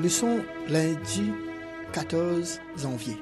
[0.00, 1.32] Leçon lundi
[1.92, 3.16] 14 janvier.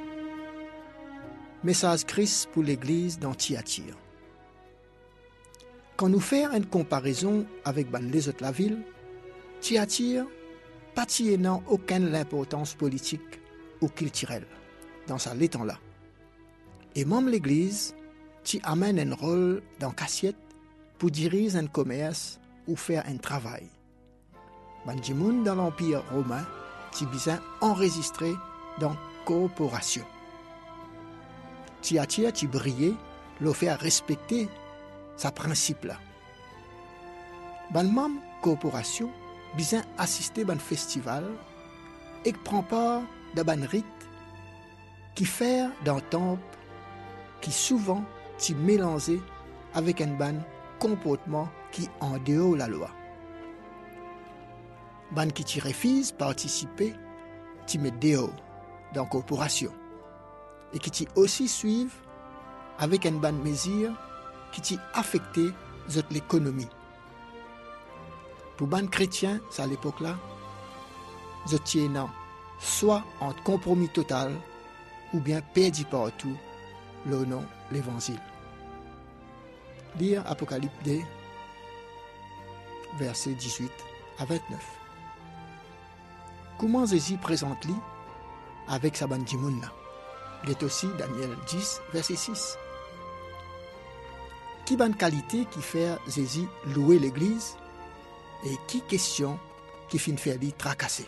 [1.64, 3.96] Message Christ pour l'Église dans Thyatire.
[5.96, 8.82] Quand nous faisons une comparaison avec ben, les autres la ville,
[9.62, 10.26] Thyatire
[10.94, 11.06] pas
[11.38, 13.40] n'a aucune importance politique
[13.80, 14.46] ou culturelle
[15.06, 15.78] dans sa temps là.
[16.94, 17.94] Et même l'Église,
[18.44, 20.36] tu amène un rôle dans Cassiette
[20.98, 23.66] pour diriger un commerce ou faire un travail.
[24.86, 24.96] Ben,
[25.42, 26.44] dans l'Empire romain,
[26.92, 28.34] tu besoin enregistré
[28.78, 30.04] dans coopération.
[31.82, 31.98] Tu
[32.46, 32.94] brillé,
[33.40, 34.48] le faire respecter
[35.16, 35.96] sa principe là.
[37.72, 39.10] Ben, même coopération,
[39.56, 41.24] besoin assister à un festival
[42.24, 43.02] et prend part
[43.34, 43.84] dans un rite
[45.14, 46.42] qui fait dans temple
[47.40, 48.04] qui souvent
[48.38, 49.20] tu mélangé
[49.74, 50.34] avec un ban
[50.78, 52.90] comportement qui en dehors la loi.
[55.12, 56.94] Ban qui tu refuses participer,
[57.66, 58.34] tu mets dehors
[58.94, 59.72] dans la corporation
[60.72, 61.94] et qui tu aussi suivent
[62.78, 63.92] avec un ban mesure
[64.52, 65.48] qui t'y affecté
[66.10, 66.68] l'économie.
[68.56, 70.16] Pour ban chrétien, à l'époque là,
[71.50, 72.08] je tiens
[72.58, 74.32] soit en compromis total
[75.12, 76.36] ou bien perdu partout
[77.06, 78.20] le nom l'évangile.
[79.98, 80.98] Lire Apocalypse 2,
[82.98, 83.70] versets 18
[84.18, 84.85] à 29.
[86.58, 87.74] Comment Jésus présente-lui
[88.66, 89.28] avec sa bande
[90.44, 92.56] Il est aussi Daniel 10, verset 6.
[94.64, 97.56] Qui bonne qualité qui fait Jésus louer l'Église
[98.44, 99.38] et qui question
[99.90, 101.06] qui finit faire lui tracasser?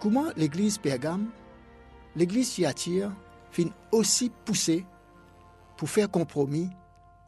[0.00, 1.30] Comment l'Église Pergame,
[2.16, 3.12] l'Église Thyatire,
[3.52, 4.84] finit aussi pousser
[5.76, 6.68] pour faire compromis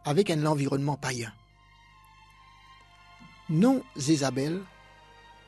[0.05, 1.33] avec un environnement païen?
[3.49, 4.61] Non, Isabelle,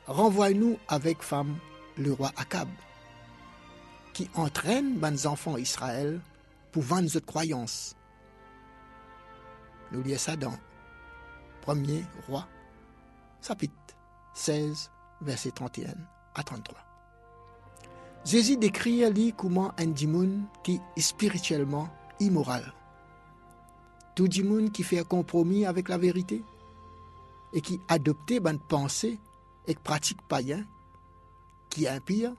[0.07, 1.57] renvoie-nous avec femme
[1.97, 2.67] le roi Akab,
[4.13, 6.19] qui entraîne les enfants Israël
[6.71, 7.95] pour vendre notre croyance.
[9.91, 10.57] Nous lisons ça dans
[11.65, 12.47] 1er roi,
[13.41, 13.73] chapitre
[14.33, 14.89] 16,
[15.21, 15.93] verset 31
[16.35, 16.79] à 33.
[18.25, 22.73] Jésus décrit lui comment un démon qui est spirituellement immoral.
[24.15, 26.43] Tout démon qui fait un compromis avec la vérité
[27.53, 29.19] et qui adopte une pensée
[29.67, 30.65] et pratique païen,
[31.69, 32.33] qui est impire,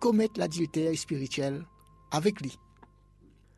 [0.00, 1.64] commet l'adultère spirituel
[2.10, 2.58] avec lui.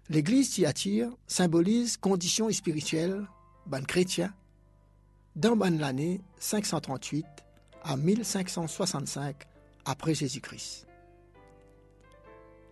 [0.08, 3.26] L'église attire symbolise conditions spirituelles
[3.66, 4.34] ban chrétien
[5.36, 7.24] dans l'année 538
[7.84, 9.36] à 1565
[9.84, 10.86] après Jésus-Christ.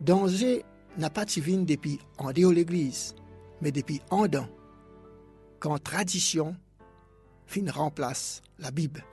[0.00, 0.64] Danger
[0.96, 1.30] n'a pas de
[1.64, 3.14] depuis en dehors l'église,
[3.60, 4.48] mais depuis en dedans,
[5.60, 6.56] quand tradition
[7.46, 9.04] fin remplace la Bible.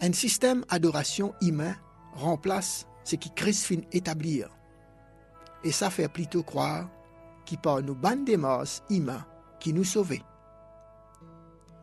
[0.00, 1.74] Un système d'adoration humain
[2.12, 4.48] remplace ce qui Christ fin établir.
[5.64, 6.88] Et ça fait plutôt croire
[7.44, 9.26] qu'il par nous ban des morts humains
[9.58, 10.22] qui nous sauvait.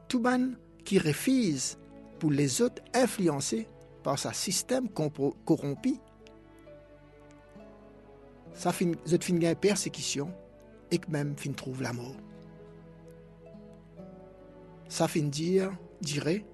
[0.08, 0.52] Tout ban
[0.86, 1.78] qui refuse
[2.20, 3.68] pour les autres influencés
[4.04, 6.00] par sa système corrompu,
[8.54, 10.32] ça fin, fin persécution
[10.92, 12.16] et que même fin trouve la mort.
[14.88, 15.72] Ça fin dire,
[16.02, 16.46] dirait,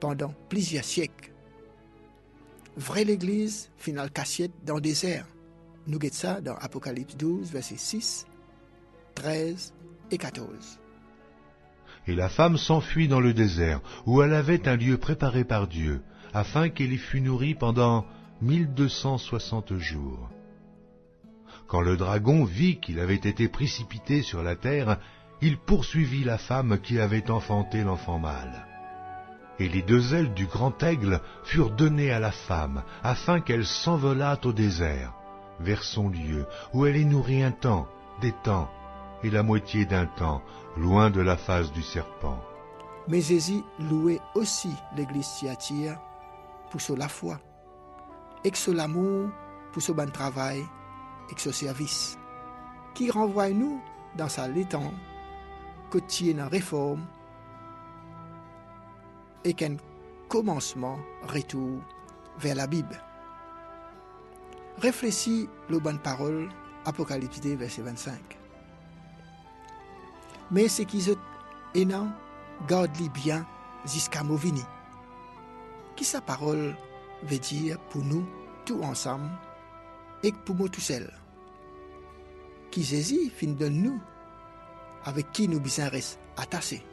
[0.00, 1.32] pendant plusieurs siècles.
[2.76, 5.26] Vraie l'Église, finale cassiette dans le désert.
[5.86, 8.26] Nous guettons ça dans Apocalypse 12, versets 6,
[9.14, 9.72] 13
[10.10, 10.80] et 14.
[12.08, 16.02] Et la femme s'enfuit dans le désert, où elle avait un lieu préparé par Dieu,
[16.34, 18.04] afin qu'elle y fût nourrie pendant
[18.42, 20.28] 1260 jours.
[21.66, 24.98] Quand le dragon vit qu'il avait été précipité sur la terre,
[25.40, 28.66] il poursuivit la femme qui avait enfanté l'enfant mâle.
[29.58, 34.38] Et les deux ailes du grand aigle furent données à la femme, afin qu'elle s'envolât
[34.44, 35.14] au désert,
[35.60, 37.88] vers son lieu, où elle est nourrie un temps,
[38.20, 38.70] des temps,
[39.22, 40.42] et la moitié d'un temps,
[40.76, 42.38] loin de la face du serpent.
[43.08, 45.98] Mais Jésus louait aussi l'église Thyatire
[46.70, 47.38] pour la foi,
[48.44, 49.30] et que l'amour
[49.72, 50.62] pour ce bon travail
[51.30, 52.18] et que ce service,
[52.94, 53.80] qui renvoie nous
[54.16, 54.92] dans sa létang
[55.90, 57.06] quotidienne réforme
[59.46, 59.76] et qu'un
[60.28, 60.98] commencement
[61.28, 61.80] retour
[62.38, 63.00] vers la Bible.
[64.78, 66.48] Réfléchis le bonne parole,
[66.84, 68.18] Apocalypse verset 25.
[70.50, 71.18] Mais ce qui est
[71.74, 72.12] énorme,
[72.68, 73.46] garde-les bien
[73.84, 74.64] jusqu'à Movini.
[75.94, 76.76] Qui sa parole
[77.22, 78.26] veut dire pour nous,
[78.64, 79.30] tous ensemble,
[80.24, 81.08] et pour moi tout seul?
[82.72, 84.00] Qui Jésus fin de nous,
[85.04, 85.88] avec qui nous besoin
[86.36, 86.84] attachés.